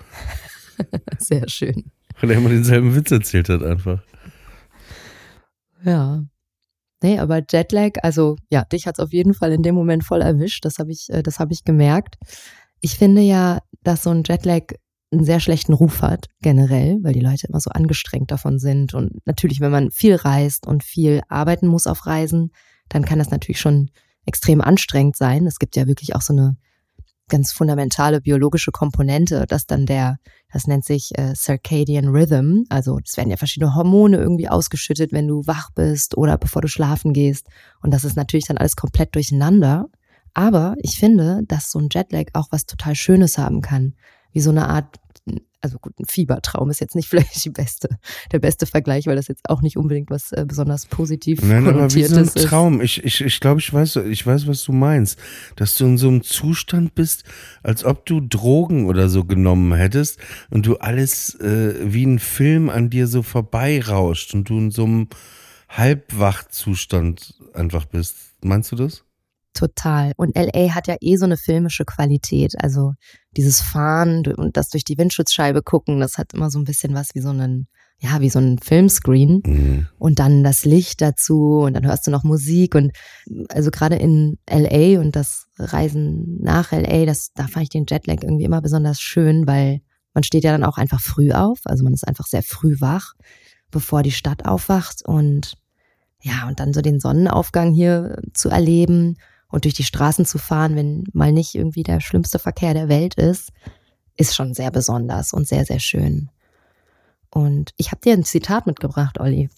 [1.18, 1.90] Sehr schön.
[2.20, 4.02] Weil er immer denselben Witz erzählt hat einfach.
[5.85, 6.24] Ja.
[7.02, 10.64] Nee, aber Jetlag, also ja, dich hat's auf jeden Fall in dem Moment voll erwischt.
[10.66, 12.16] Das habe ich, äh, das habe ich gemerkt.
[12.80, 14.74] Ich finde ja, dass so ein Jetlag
[15.12, 18.94] einen sehr schlechten Ruf hat, generell, weil die Leute immer so angestrengt davon sind.
[18.94, 22.52] Und natürlich, wenn man viel reist und viel arbeiten muss auf Reisen,
[22.88, 23.90] dann kann das natürlich schon
[24.26, 25.46] extrem anstrengend sein.
[25.46, 26.56] Es gibt ja wirklich auch so eine
[27.31, 30.19] ganz fundamentale biologische Komponente, dass dann der,
[30.53, 35.27] das nennt sich äh, Circadian Rhythm, also es werden ja verschiedene Hormone irgendwie ausgeschüttet, wenn
[35.27, 37.47] du wach bist oder bevor du schlafen gehst.
[37.83, 39.87] Und das ist natürlich dann alles komplett durcheinander.
[40.35, 43.95] Aber ich finde, dass so ein Jetlag auch was total Schönes haben kann.
[44.33, 44.97] Wie so eine Art,
[45.61, 47.88] also gut, ein Fiebertraum ist jetzt nicht vielleicht die beste,
[48.33, 51.92] der beste Vergleich, weil das jetzt auch nicht unbedingt was äh, besonders positiv Nein, aber
[51.94, 52.27] wie so ein.
[52.27, 52.81] Traum.
[52.81, 55.18] Ich, ich, ich glaube, ich weiß, ich weiß, was du meinst.
[55.57, 57.25] Dass du in so einem Zustand bist,
[57.62, 60.18] als ob du Drogen oder so genommen hättest
[60.51, 64.85] und du alles äh, wie ein Film an dir so vorbeirauscht und du in so
[64.85, 65.09] einem
[65.68, 68.16] Halbwachzustand einfach bist.
[68.42, 69.05] Meinst du das?
[69.55, 70.12] Total.
[70.16, 72.55] Und LA hat ja eh so eine filmische Qualität.
[72.62, 72.94] Also
[73.37, 77.14] dieses Fahren und das durch die Windschutzscheibe gucken, das hat immer so ein bisschen was
[77.14, 79.43] wie so einen, ja, wie so ein Filmscreen.
[79.45, 79.87] Mhm.
[79.99, 82.93] Und dann das Licht dazu und dann hörst du noch Musik und
[83.49, 88.23] also gerade in LA und das Reisen nach LA, das, da fand ich den Jetlag
[88.23, 89.81] irgendwie immer besonders schön, weil
[90.12, 91.61] man steht ja dann auch einfach früh auf.
[91.64, 93.14] Also man ist einfach sehr früh wach,
[93.71, 95.55] bevor die Stadt aufwacht und
[96.23, 99.16] ja, und dann so den Sonnenaufgang hier zu erleben
[99.50, 103.14] und durch die Straßen zu fahren, wenn mal nicht irgendwie der schlimmste Verkehr der Welt
[103.14, 103.50] ist,
[104.16, 106.30] ist schon sehr besonders und sehr, sehr schön.
[107.30, 109.50] Und ich habe dir ein Zitat mitgebracht, Olli.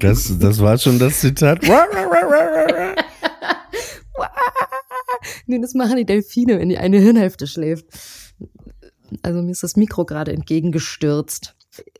[0.00, 1.62] Das, das war schon das Zitat.
[5.46, 7.86] nee, das machen die Delfine, wenn die eine Hirnhälfte schläft.
[9.22, 11.54] Also mir ist das Mikro gerade entgegengestürzt.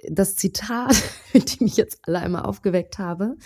[0.08, 0.96] Das Zitat,
[1.32, 3.36] mit dem ich jetzt alle einmal aufgeweckt habe,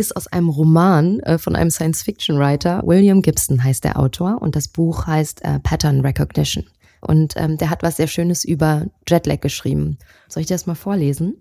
[0.00, 2.82] ist aus einem Roman äh, von einem Science-Fiction-Writer.
[2.84, 6.64] William Gibson heißt der Autor und das Buch heißt äh, Pattern Recognition.
[7.00, 9.98] Und ähm, der hat was sehr Schönes über Jetlag geschrieben.
[10.28, 11.34] Soll ich dir das mal vorlesen?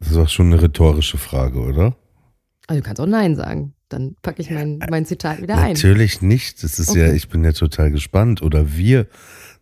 [0.00, 1.96] Das ist auch schon eine rhetorische Frage, oder?
[2.66, 3.72] Also du kannst auch Nein sagen.
[3.88, 5.74] Dann packe ich mein, mein Zitat wieder ein.
[5.74, 6.62] Natürlich nicht.
[6.62, 7.16] Das ist ja, Okay.
[7.16, 8.42] ich bin ja total gespannt.
[8.42, 9.06] Oder wir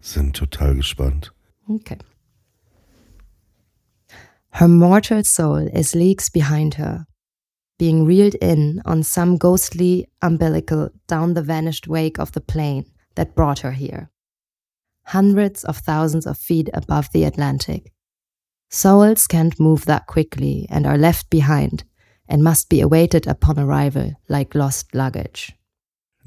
[0.00, 1.32] sind total gespannt.
[1.68, 1.98] Okay.
[4.50, 7.06] Her mortal soul is leagues behind her,
[7.84, 13.34] being reeled in on some ghostly umbilical down the vanished wake of the plane that
[13.34, 14.08] brought her here.
[15.08, 17.92] Hundreds of thousands of feet above the Atlantic.
[18.70, 21.84] Souls can't move that quickly and are left behind
[22.26, 25.52] and must be awaited upon arrival like lost luggage.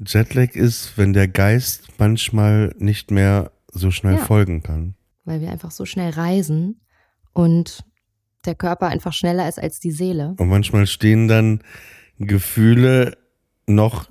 [0.00, 4.24] Jetlag ist, wenn der Geist manchmal nicht mehr so schnell Ja.
[4.24, 4.94] folgen kann.
[5.24, 6.80] Weil wir einfach so schnell reisen
[7.32, 7.82] und
[8.44, 10.34] der Körper einfach schneller ist als die Seele.
[10.38, 11.60] Und manchmal stehen dann
[12.18, 13.16] Gefühle
[13.66, 14.08] noch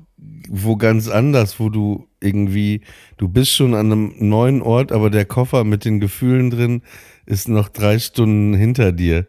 [0.49, 2.81] wo ganz anders, wo du irgendwie,
[3.17, 6.81] du bist schon an einem neuen Ort, aber der Koffer mit den Gefühlen drin
[7.25, 9.27] ist noch drei Stunden hinter dir.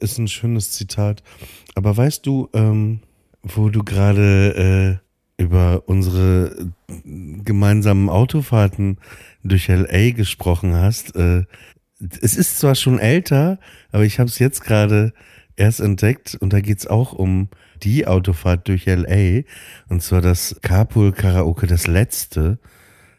[0.00, 1.22] Ist ein schönes Zitat.
[1.74, 3.00] Aber weißt du, ähm,
[3.42, 5.00] wo du gerade
[5.38, 6.72] äh, über unsere
[7.04, 8.98] gemeinsamen Autofahrten
[9.44, 11.44] durch LA gesprochen hast, äh,
[12.00, 13.58] es ist zwar schon älter,
[13.92, 15.12] aber ich habe es jetzt gerade
[15.56, 17.48] erst entdeckt und da geht's auch um
[17.82, 19.42] die Autofahrt durch LA
[19.88, 22.58] und zwar das Carpool Karaoke, das letzte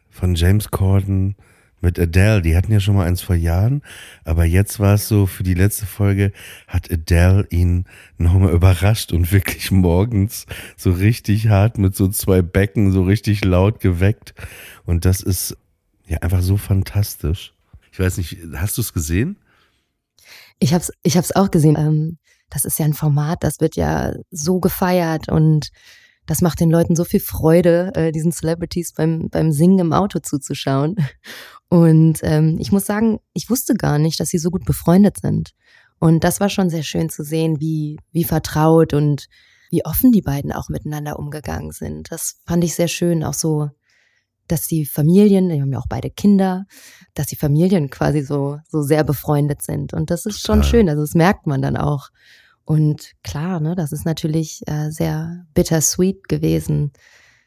[0.09, 1.35] von James Corden
[1.81, 2.41] mit Adele.
[2.41, 3.81] Die hatten ja schon mal eins vor Jahren,
[4.23, 6.31] aber jetzt war es so, für die letzte Folge
[6.67, 7.85] hat Adele ihn
[8.17, 13.79] nochmal überrascht und wirklich morgens so richtig hart mit so zwei Becken so richtig laut
[13.79, 14.33] geweckt
[14.85, 15.57] und das ist
[16.07, 17.53] ja einfach so fantastisch.
[17.97, 19.39] Ich weiß nicht, hast du es gesehen?
[20.59, 21.75] Ich hab's, ich hab's auch gesehen.
[21.75, 25.69] Ähm, das ist ja ein Format, das wird ja so gefeiert und
[26.27, 30.19] das macht den Leuten so viel Freude, äh, diesen Celebrities beim, beim Singen im Auto
[30.19, 30.95] zuzuschauen.
[31.69, 35.53] Und ähm, ich muss sagen, ich wusste gar nicht, dass sie so gut befreundet sind.
[35.97, 39.25] Und das war schon sehr schön zu sehen, wie, wie vertraut und
[39.71, 42.11] wie offen die beiden auch miteinander umgegangen sind.
[42.11, 43.69] Das fand ich sehr schön, auch so,
[44.47, 46.65] dass die Familien, die haben ja auch beide Kinder,
[47.13, 49.93] dass die Familien quasi so, so sehr befreundet sind.
[49.93, 50.89] Und das ist schon schön.
[50.89, 52.09] Also das merkt man dann auch.
[52.63, 56.91] Und klar, ne, das ist natürlich äh, sehr bittersweet gewesen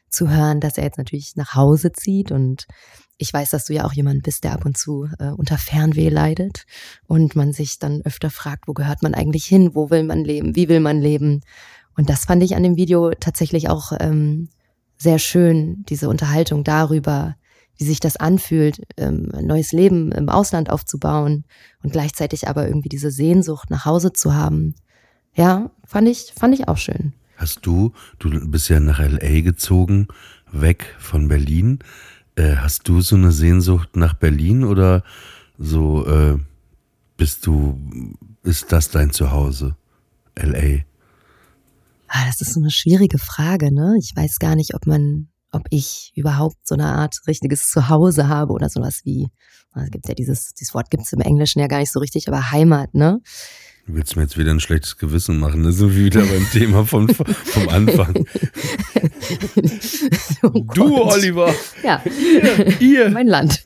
[0.09, 2.65] zu hören, dass er jetzt natürlich nach Hause zieht und
[3.21, 6.09] ich weiß, dass du ja auch jemand bist, der ab und zu äh, unter Fernweh
[6.09, 6.63] leidet
[7.05, 10.55] und man sich dann öfter fragt, wo gehört man eigentlich hin, wo will man leben,
[10.55, 11.41] wie will man leben.
[11.95, 14.49] Und das fand ich an dem Video tatsächlich auch ähm,
[15.01, 17.35] sehr schön, diese Unterhaltung darüber,
[17.77, 21.45] wie sich das anfühlt, ähm, ein neues Leben im Ausland aufzubauen
[21.81, 24.75] und gleichzeitig aber irgendwie diese Sehnsucht nach Hause zu haben.
[25.33, 27.13] Ja, fand ich, fand ich auch schön.
[27.35, 30.07] Hast du, du bist ja nach LA gezogen,
[30.51, 31.79] weg von Berlin.
[32.35, 35.03] Äh, hast du so eine Sehnsucht nach Berlin oder
[35.57, 36.37] so äh,
[37.17, 37.79] bist du,
[38.43, 39.75] ist das dein Zuhause,
[40.37, 40.83] LA?
[42.13, 43.95] Ah, das ist so eine schwierige Frage, ne?
[43.97, 48.51] Ich weiß gar nicht, ob man, ob ich überhaupt so eine Art richtiges Zuhause habe
[48.51, 49.29] oder sowas wie,
[49.73, 52.27] es gibt ja dieses, dieses Wort gibt es im Englischen ja gar nicht so richtig,
[52.27, 53.21] aber Heimat, ne?
[53.87, 55.71] Du willst mir jetzt wieder ein schlechtes Gewissen machen, ne?
[55.71, 58.13] so wie wieder beim Thema vom, vom Anfang.
[60.43, 61.55] oh du, Oliver.
[61.81, 63.09] Ja, ihr, ihr.
[63.09, 63.63] mein Land.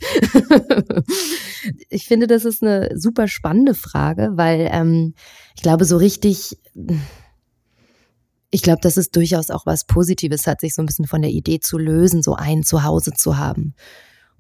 [1.90, 5.16] ich finde, das ist eine super spannende Frage, weil ähm,
[5.56, 6.60] ich glaube, so richtig,
[8.52, 11.32] ich glaube, dass es durchaus auch was Positives hat, sich so ein bisschen von der
[11.32, 13.76] Idee zu lösen, so ein Zuhause zu haben.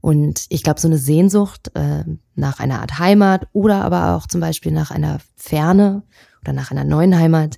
[0.02, 2.04] Und ich glaube, so eine Sehnsucht äh,
[2.36, 6.04] nach einer Art Heimat oder aber auch zum Beispiel nach einer Ferne
[6.42, 7.58] oder nach einer neuen Heimat,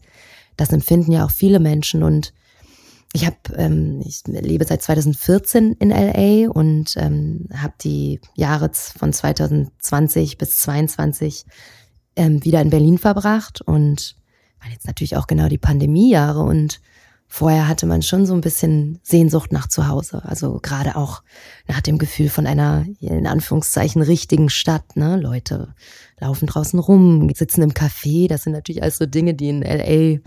[0.55, 2.03] das empfinden ja auch viele Menschen.
[2.03, 2.33] Und
[3.13, 9.11] ich habe, ähm, ich lebe seit 2014 in LA und ähm, habe die Jahre von
[9.11, 11.45] 2020 bis 2022
[12.15, 14.15] ähm, wieder in Berlin verbracht und
[14.59, 16.79] waren jetzt natürlich auch genau die Pandemiejahre und
[17.29, 20.23] Vorher hatte man schon so ein bisschen Sehnsucht nach zu Hause.
[20.23, 21.23] Also gerade auch
[21.67, 24.95] nach dem Gefühl von einer, in Anführungszeichen, richtigen Stadt.
[24.95, 25.17] Ne?
[25.17, 25.75] Leute
[26.19, 28.29] laufen draußen rum, sitzen im Café.
[28.29, 30.21] Das sind natürlich alles so Dinge, die in LA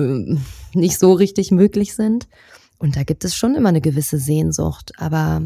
[0.00, 0.38] äh,
[0.72, 2.28] nicht so richtig möglich sind.
[2.78, 4.92] Und da gibt es schon immer eine gewisse Sehnsucht.
[4.98, 5.42] Aber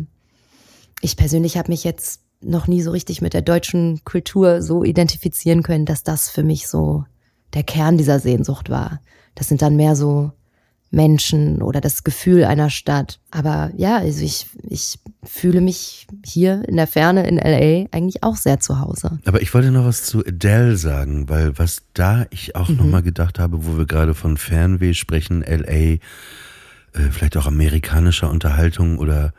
[1.00, 5.62] ich persönlich habe mich jetzt noch nie so richtig mit der deutschen Kultur so identifizieren
[5.62, 7.04] können, dass das für mich so
[7.54, 9.00] der Kern dieser Sehnsucht war.
[9.34, 10.32] Das sind dann mehr so
[10.90, 13.20] Menschen oder das Gefühl einer Stadt.
[13.30, 18.36] Aber ja, also ich, ich fühle mich hier in der Ferne in LA eigentlich auch
[18.36, 19.20] sehr zu Hause.
[19.24, 22.76] Aber ich wollte noch was zu Adele sagen, weil was da ich auch mhm.
[22.76, 25.98] nochmal gedacht habe, wo wir gerade von Fernweh sprechen, LA, äh,
[27.10, 29.32] vielleicht auch amerikanischer Unterhaltung oder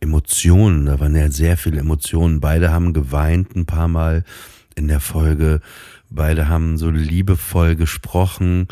[0.00, 2.40] Emotionen, da waren ja sehr viele Emotionen.
[2.40, 4.24] Beide haben geweint ein paar Mal
[4.74, 5.60] in der Folge.
[6.10, 8.68] Beide haben so liebevoll gesprochen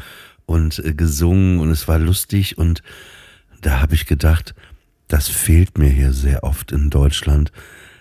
[0.47, 2.83] und äh, gesungen und es war lustig und
[3.61, 4.55] da habe ich gedacht,
[5.09, 7.53] das fehlt mir hier sehr oft in Deutschland,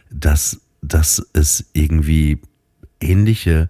[0.10, 2.42] dass, dass es irgendwie
[3.00, 3.70] ähnliche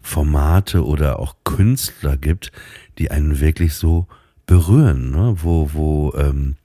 [0.00, 2.52] Formate oder auch Künstler gibt,
[2.98, 4.06] die einen wirklich so
[4.46, 5.36] berühren, ne?
[5.38, 6.56] wo, wo, ähm,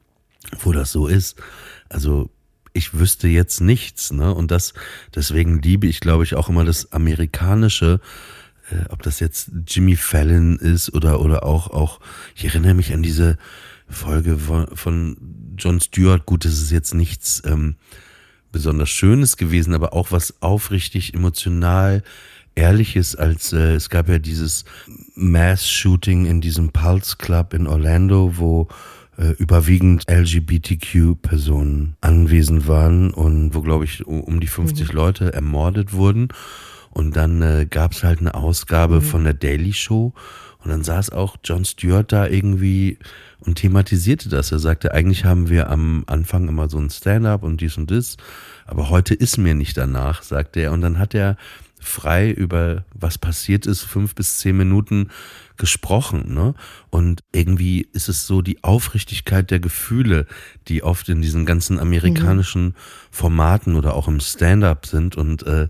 [0.59, 1.41] wo das so ist.
[1.87, 2.29] Also
[2.73, 4.33] ich wüsste jetzt nichts, ne?
[4.33, 4.73] Und das,
[5.13, 7.99] deswegen liebe ich, glaube ich, auch immer das Amerikanische,
[8.71, 11.99] äh, ob das jetzt Jimmy Fallon ist oder, oder auch, auch,
[12.35, 13.37] ich erinnere mich an diese
[13.87, 15.17] Folge von, von
[15.57, 16.25] John Stewart.
[16.25, 17.75] Gut, das ist jetzt nichts ähm,
[18.51, 22.03] besonders Schönes gewesen, aber auch was aufrichtig emotional
[22.55, 24.65] Ehrliches, als äh, es gab ja dieses
[25.15, 28.67] Mass-Shooting in diesem Pulse Club in Orlando, wo
[29.19, 34.95] äh, überwiegend LGBTQ-Personen anwesend waren und wo, glaube ich, um die 50 mhm.
[34.95, 36.29] Leute ermordet wurden.
[36.91, 39.01] Und dann äh, gab es halt eine Ausgabe mhm.
[39.01, 40.13] von der Daily Show
[40.63, 42.97] und dann saß auch John Stewart da irgendwie
[43.39, 44.51] und thematisierte das.
[44.51, 48.17] Er sagte, eigentlich haben wir am Anfang immer so ein Stand-up und dies und das,
[48.65, 50.71] aber heute ist mir nicht danach, sagte er.
[50.73, 51.37] Und dann hat er
[51.79, 55.09] frei über was passiert ist, fünf bis zehn Minuten
[55.57, 56.33] gesprochen.
[56.33, 56.53] Ne?
[56.89, 60.25] Und irgendwie ist es so die Aufrichtigkeit der Gefühle,
[60.67, 62.73] die oft in diesen ganzen amerikanischen mhm.
[63.11, 65.15] Formaten oder auch im Stand-up sind.
[65.15, 65.67] Und äh,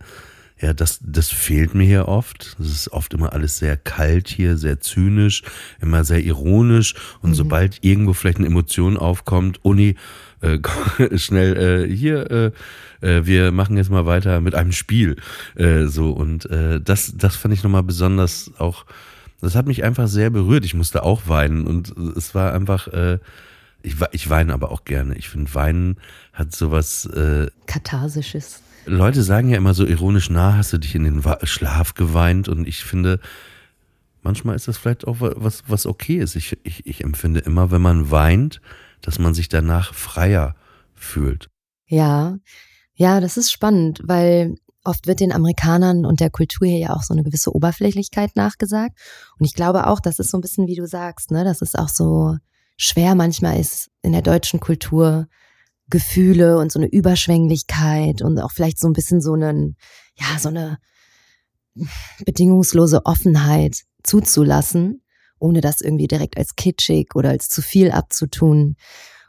[0.61, 2.57] ja, das, das fehlt mir hier oft.
[2.59, 5.43] Es ist oft immer alles sehr kalt hier, sehr zynisch,
[5.79, 6.95] immer sehr ironisch.
[7.21, 7.35] Und mhm.
[7.35, 9.95] sobald irgendwo vielleicht eine Emotion aufkommt, Uni,
[10.41, 10.59] äh,
[11.17, 12.51] schnell äh, hier, äh,
[13.01, 15.17] äh, wir machen jetzt mal weiter mit einem Spiel.
[15.55, 18.85] Äh, so und äh, das, das fand ich nochmal besonders auch.
[19.41, 20.65] Das hat mich einfach sehr berührt.
[20.65, 22.89] Ich musste auch weinen und es war einfach.
[23.81, 25.15] Ich, ich weine aber auch gerne.
[25.15, 25.95] Ich finde, Weinen
[26.33, 27.09] hat sowas.
[27.65, 28.61] Katharsisches.
[28.85, 32.49] Leute sagen ja immer so ironisch, na, hast du dich in den Schlaf geweint?
[32.49, 33.21] Und ich finde,
[34.23, 36.35] manchmal ist das vielleicht auch was, was okay ist.
[36.35, 38.59] Ich, ich, ich empfinde immer, wenn man weint,
[39.01, 40.55] dass man sich danach freier
[40.95, 41.49] fühlt.
[41.87, 42.37] Ja,
[42.93, 47.03] ja, das ist spannend, weil Oft wird den Amerikanern und der Kultur hier ja auch
[47.03, 48.97] so eine gewisse Oberflächlichkeit nachgesagt.
[49.37, 51.75] Und ich glaube auch, das ist so ein bisschen, wie du sagst, ne, dass es
[51.75, 52.37] auch so
[52.77, 55.27] schwer manchmal ist in der deutschen Kultur
[55.89, 59.75] Gefühle und so eine Überschwänglichkeit und auch vielleicht so ein bisschen so einen,
[60.15, 60.77] ja, so eine
[62.25, 65.01] bedingungslose Offenheit zuzulassen,
[65.39, 68.75] ohne das irgendwie direkt als kitschig oder als zu viel abzutun.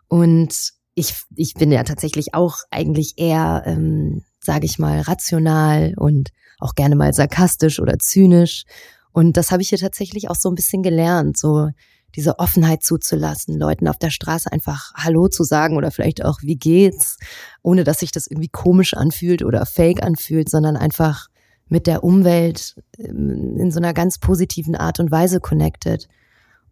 [0.09, 6.31] Und ich, ich bin ja tatsächlich auch eigentlich eher, ähm, sage ich mal, rational und
[6.59, 8.64] auch gerne mal sarkastisch oder zynisch.
[9.12, 11.68] Und das habe ich hier tatsächlich auch so ein bisschen gelernt, so
[12.16, 16.57] diese Offenheit zuzulassen, Leuten auf der Straße einfach Hallo zu sagen oder vielleicht auch wie
[16.57, 17.18] geht's,
[17.62, 21.29] ohne dass sich das irgendwie komisch anfühlt oder fake anfühlt, sondern einfach
[21.70, 26.09] mit der Umwelt ähm, in so einer ganz positiven Art und Weise connected.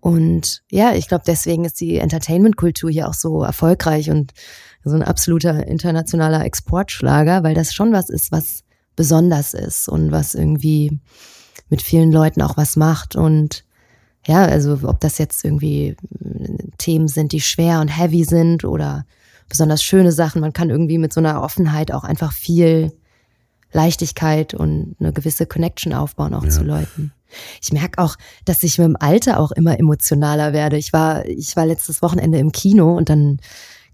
[0.00, 4.32] Und ja, ich glaube, deswegen ist die Entertainment-Kultur hier auch so erfolgreich und
[4.84, 8.62] so ein absoluter internationaler Exportschlager, weil das schon was ist, was
[8.94, 11.00] besonders ist und was irgendwie
[11.68, 13.16] mit vielen Leuten auch was macht.
[13.16, 13.64] Und
[14.26, 19.04] ja, also ob das jetzt irgendwie äh, Themen sind, die schwer und heavy sind oder
[19.48, 22.92] besonders schöne Sachen, man kann irgendwie mit so einer Offenheit auch einfach viel
[23.72, 26.50] Leichtigkeit und eine gewisse Connection aufbauen auch ja.
[26.50, 27.12] zu Leuten.
[27.60, 30.78] Ich merke auch, dass ich mit dem Alter auch immer emotionaler werde.
[30.78, 33.38] Ich war, ich war letztes Wochenende im Kino und dann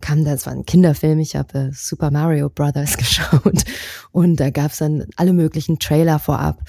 [0.00, 3.64] kam da, es war ein Kinderfilm, ich habe äh, Super Mario Brothers geschaut
[4.12, 6.60] und da gab es dann alle möglichen Trailer vorab.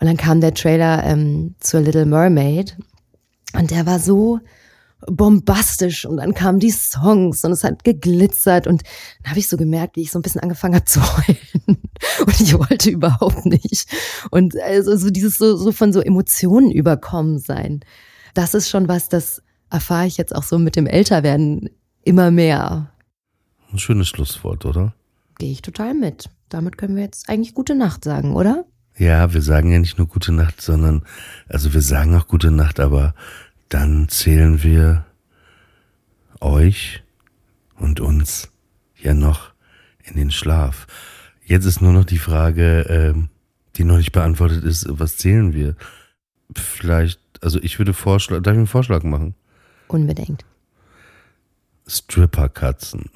[0.00, 2.76] Und dann kam der Trailer ähm, zur Little Mermaid
[3.52, 4.40] und der war so
[5.06, 8.82] bombastisch und dann kamen die Songs und es hat geglitzert und
[9.22, 11.79] dann habe ich so gemerkt, wie ich so ein bisschen angefangen habe zu heulen
[12.26, 13.86] und ich wollte überhaupt nicht
[14.30, 17.80] und also so dieses so, so von so Emotionen überkommen sein,
[18.34, 21.70] das ist schon was, das erfahre ich jetzt auch so mit dem Älterwerden
[22.02, 22.92] immer mehr.
[23.72, 24.94] Ein schönes Schlusswort, oder?
[25.38, 26.28] Gehe ich total mit.
[26.48, 28.64] Damit können wir jetzt eigentlich gute Nacht sagen, oder?
[28.96, 31.04] Ja, wir sagen ja nicht nur gute Nacht, sondern,
[31.48, 33.14] also wir sagen auch gute Nacht, aber
[33.68, 35.06] dann zählen wir
[36.40, 37.02] euch
[37.78, 38.50] und uns
[39.00, 39.52] ja noch
[40.02, 40.86] in den Schlaf.
[41.50, 43.14] Jetzt ist nur noch die Frage, äh,
[43.74, 45.74] die noch nicht beantwortet ist, was zählen wir?
[46.56, 49.34] Vielleicht, also ich würde vorschlagen, darf ich einen Vorschlag machen?
[49.88, 50.44] Unbedingt.
[51.88, 53.10] Stripperkatzen.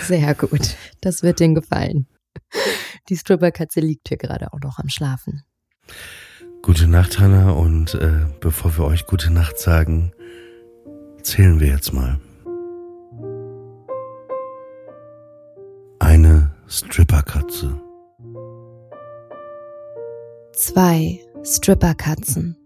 [0.00, 0.76] Sehr gut.
[1.02, 2.06] Das wird dir gefallen.
[3.10, 5.42] Die Stripperkatze liegt hier gerade auch noch am Schlafen.
[6.62, 7.50] Gute Nacht, Hanna.
[7.50, 10.12] Und äh, bevor wir euch gute Nacht sagen,
[11.22, 12.18] zählen wir jetzt mal.
[16.68, 17.80] Stripperkatze.
[20.52, 22.56] Zwei Stripperkatzen.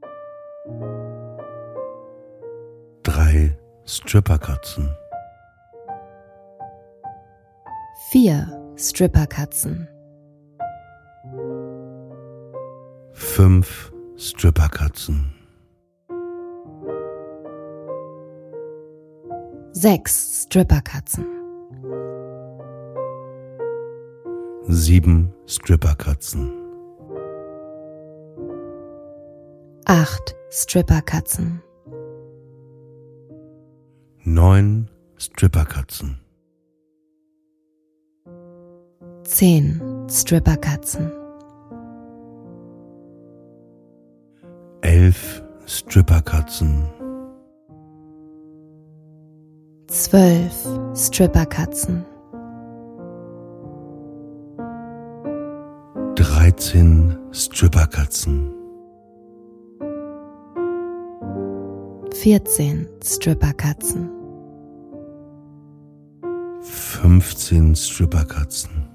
[3.03, 4.89] Drei Stripperkatzen.
[8.11, 9.87] Vier Stripperkatzen.
[13.13, 15.31] Fünf Stripperkatzen.
[19.73, 21.40] Sechs Stripperkatzen.
[24.73, 26.49] Sieben Stripperkatzen.
[29.85, 31.61] Acht Stripperkatzen.
[34.23, 36.21] Neun Stripperkatzen.
[39.25, 41.11] Zehn Stripperkatzen.
[44.83, 46.85] Elf Stripperkatzen.
[49.89, 52.05] Zwölf Stripperkatzen.
[56.21, 58.53] Dreizehn Stripperkatzen.
[62.13, 64.11] Vierzehn Stripperkatzen.
[66.61, 68.87] Fünfzehn Stripperkatzen.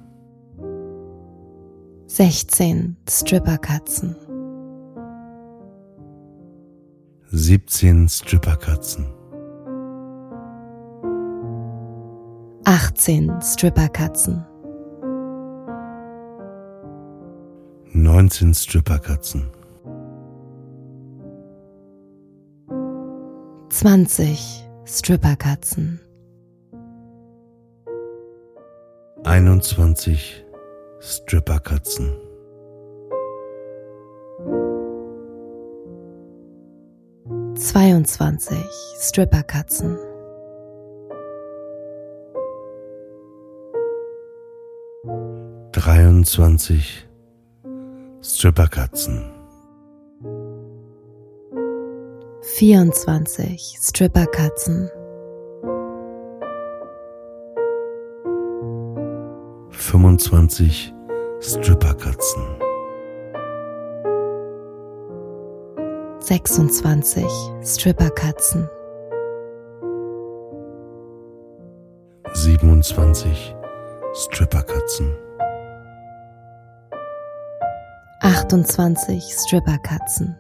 [2.06, 4.16] Sechzehn Stripperkatzen.
[7.32, 9.08] 17 Stripperkatzen.
[12.66, 14.46] 18 Stripperkatzen.
[18.06, 19.48] 19 Stripperkatzen.
[23.70, 26.00] 20 Stripperkatzen.
[29.24, 30.46] 21
[31.00, 32.12] Stripperkatzen.
[37.56, 38.56] 22
[39.00, 39.98] Stripperkatzen.
[45.72, 47.08] Dreiundzwanzig
[48.36, 49.32] Stripperkatzen.
[52.42, 54.90] 24 Stripperkatzen.
[59.70, 60.94] 25
[61.40, 62.44] Stripperkatzen.
[66.20, 67.24] 26
[67.64, 68.68] Stripperkatzen.
[72.34, 73.56] 27
[74.14, 75.25] Stripperkatzen.
[78.48, 80.36] 28 Stripperkatzen.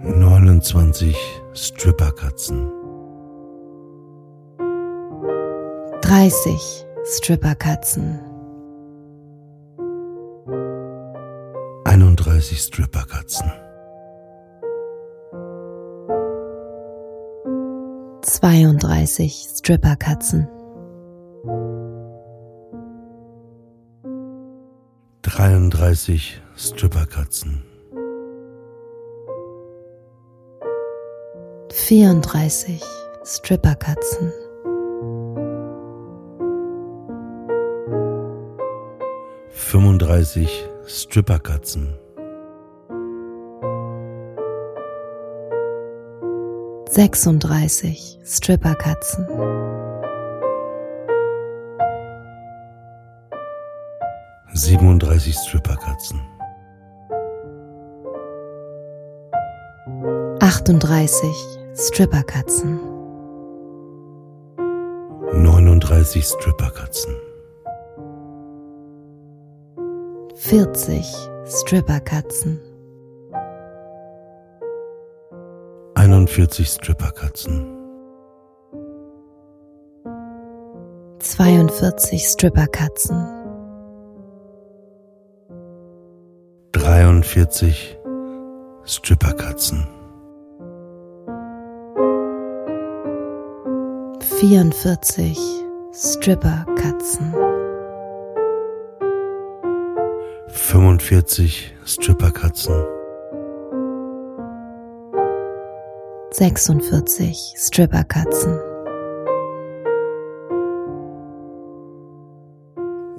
[0.00, 1.16] 29
[1.54, 2.70] Stripperkatzen.
[6.02, 8.20] 30 Stripperkatzen.
[11.84, 13.50] 31 Stripperkatzen.
[18.22, 20.55] 32 Stripperkatzen.
[25.70, 27.62] 33 Stripperkatzen.
[31.70, 32.80] 34
[33.24, 34.32] Stripperkatzen.
[39.50, 41.98] 35 Stripperkatzen.
[46.88, 49.26] 36 Stripperkatzen.
[54.66, 56.20] 37 Stripperkatzen.
[60.40, 61.22] 38
[61.74, 62.80] Stripperkatzen.
[65.32, 67.14] 39 Stripperkatzen.
[70.34, 72.60] 40 Stripperkatzen.
[75.94, 77.66] 41 Stripperkatzen.
[81.20, 83.35] 42 Stripperkatzen.
[87.22, 87.96] 43
[88.84, 89.86] Stripperkatzen.
[94.20, 97.32] 44 Stripperkatzen.
[100.48, 102.74] 45 Stripperkatzen.
[106.32, 108.58] 46 Stripperkatzen.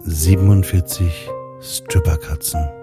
[0.05, 1.29] 47
[1.59, 2.76] Stripperkatzen.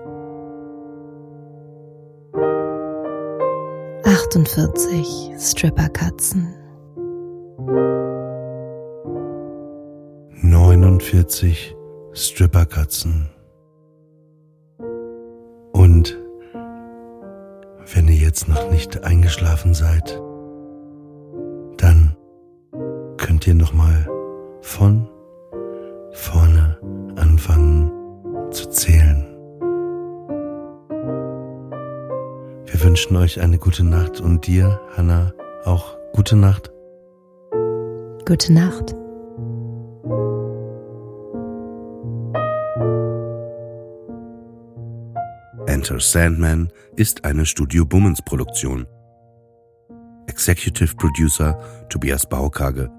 [4.04, 6.54] 48 Stripperkatzen.
[10.42, 11.74] 49
[12.12, 13.30] Stripperkatzen.
[15.72, 16.18] Und
[17.94, 20.20] wenn ihr jetzt noch nicht eingeschlafen seid,
[21.78, 22.14] dann
[23.16, 24.06] könnt ihr noch mal
[24.60, 25.08] von
[26.12, 26.78] vorne
[27.16, 27.90] anfangen
[28.50, 29.23] zu zählen.
[32.84, 35.32] Wünschen euch eine gute Nacht und dir, Hannah,
[35.64, 36.70] auch gute Nacht.
[38.26, 38.94] Gute Nacht.
[45.66, 48.86] Enter Sandman ist eine Studio Bummens Produktion.
[50.26, 51.58] Executive Producer
[51.88, 52.90] Tobias Baukage.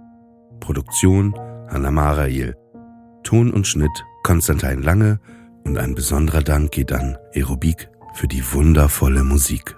[0.62, 1.36] Produktion
[1.70, 2.56] Hanna Marail.
[3.24, 5.20] Ton und Schnitt Konstantin Lange
[5.64, 9.76] und ein besonderer Dank geht an Aerobik für die wundervolle Musik.